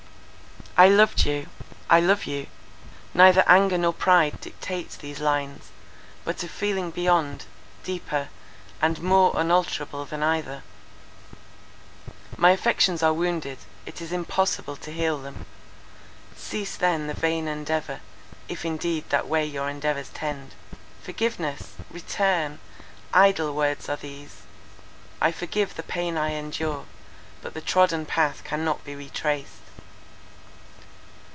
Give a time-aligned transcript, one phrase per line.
[0.77, 5.69] "I loved you—I love you—neither anger nor pride dictates these lines;
[6.23, 7.43] but a feeling beyond,
[7.83, 8.29] deeper,
[8.81, 10.63] and more unalterable than either.
[12.35, 17.99] My affections are wounded; it is impossible to heal them:—cease then the vain endeavour,
[18.47, 20.55] if indeed that way your endeavours tend.
[21.03, 21.73] Forgiveness!
[21.91, 22.59] Return!
[23.13, 24.43] Idle words are these!
[25.21, 26.85] I forgive the pain I endure;
[27.41, 29.57] but the trodden path cannot be retraced.